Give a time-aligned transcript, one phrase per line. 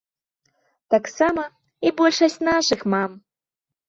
[0.93, 1.43] Таксама
[1.87, 3.11] і большасць нашых мам.